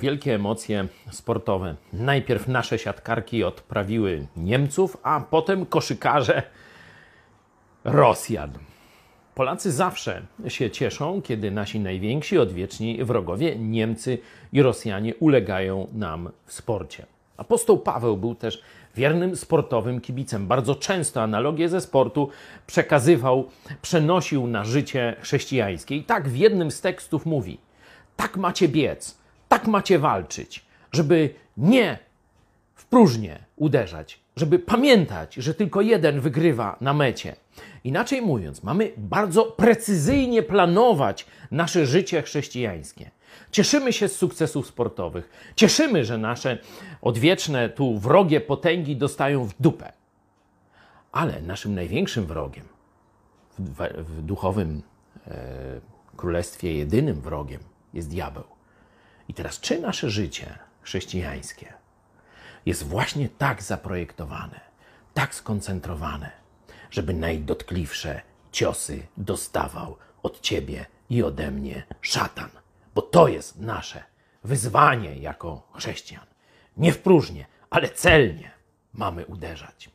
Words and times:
Wielkie 0.00 0.34
emocje 0.34 0.88
sportowe. 1.10 1.76
Najpierw 1.92 2.48
nasze 2.48 2.78
siatkarki 2.78 3.44
odprawiły 3.44 4.26
Niemców, 4.36 4.96
a 5.02 5.20
potem 5.20 5.66
koszykarze 5.66 6.42
Rosjan. 7.84 8.50
Polacy 9.34 9.72
zawsze 9.72 10.22
się 10.48 10.70
cieszą, 10.70 11.22
kiedy 11.22 11.50
nasi 11.50 11.80
najwięksi 11.80 12.38
odwieczni 12.38 13.04
wrogowie, 13.04 13.58
Niemcy 13.58 14.18
i 14.52 14.62
Rosjanie, 14.62 15.14
ulegają 15.14 15.86
nam 15.92 16.30
w 16.46 16.52
sporcie. 16.52 17.06
Apostoł 17.36 17.78
Paweł 17.78 18.16
był 18.16 18.34
też 18.34 18.62
wiernym 18.94 19.36
sportowym 19.36 20.00
kibicem. 20.00 20.46
Bardzo 20.46 20.74
często 20.74 21.22
analogie 21.22 21.68
ze 21.68 21.80
sportu 21.80 22.30
przekazywał, 22.66 23.48
przenosił 23.82 24.46
na 24.46 24.64
życie 24.64 25.16
chrześcijańskie. 25.20 25.96
I 25.96 26.04
tak 26.04 26.28
w 26.28 26.36
jednym 26.36 26.70
z 26.70 26.80
tekstów 26.80 27.26
mówi: 27.26 27.58
Tak 28.16 28.36
macie 28.36 28.68
biec, 28.68 29.25
tak 29.56 29.66
macie 29.66 29.98
walczyć, 29.98 30.64
żeby 30.92 31.34
nie 31.56 31.98
w 32.74 32.86
próżnię 32.86 33.38
uderzać, 33.56 34.20
żeby 34.36 34.58
pamiętać, 34.58 35.34
że 35.34 35.54
tylko 35.54 35.80
jeden 35.80 36.20
wygrywa 36.20 36.76
na 36.80 36.94
mecie. 36.94 37.36
Inaczej 37.84 38.22
mówiąc, 38.22 38.62
mamy 38.62 38.92
bardzo 38.96 39.44
precyzyjnie 39.44 40.42
planować 40.42 41.26
nasze 41.50 41.86
życie 41.86 42.22
chrześcijańskie. 42.22 43.10
Cieszymy 43.50 43.92
się 43.92 44.08
z 44.08 44.16
sukcesów 44.16 44.66
sportowych. 44.66 45.52
Cieszymy, 45.54 46.04
że 46.04 46.18
nasze 46.18 46.58
odwieczne 47.02 47.68
tu 47.68 47.98
wrogie 47.98 48.40
potęgi 48.40 48.96
dostają 48.96 49.44
w 49.44 49.54
dupę. 49.60 49.92
Ale 51.12 51.42
naszym 51.42 51.74
największym 51.74 52.26
wrogiem, 52.26 52.64
w, 53.58 53.78
w 53.98 54.22
duchowym 54.22 54.82
e, 55.26 55.80
królestwie 56.16 56.74
jedynym 56.74 57.20
wrogiem 57.20 57.60
jest 57.94 58.08
diabeł. 58.08 58.55
I 59.28 59.34
teraz, 59.34 59.60
czy 59.60 59.80
nasze 59.80 60.10
życie 60.10 60.58
chrześcijańskie 60.82 61.72
jest 62.66 62.82
właśnie 62.82 63.28
tak 63.28 63.62
zaprojektowane, 63.62 64.60
tak 65.14 65.34
skoncentrowane, 65.34 66.30
żeby 66.90 67.14
najdotkliwsze 67.14 68.20
ciosy 68.52 69.06
dostawał 69.16 69.96
od 70.22 70.40
ciebie 70.40 70.86
i 71.10 71.22
ode 71.22 71.50
mnie 71.50 71.82
szatan? 72.00 72.50
Bo 72.94 73.02
to 73.02 73.28
jest 73.28 73.60
nasze 73.60 74.04
wyzwanie 74.44 75.16
jako 75.16 75.68
chrześcijan. 75.74 76.26
Nie 76.76 76.92
w 76.92 76.98
próżnię, 76.98 77.46
ale 77.70 77.88
celnie 77.88 78.50
mamy 78.92 79.26
uderzać. 79.26 79.90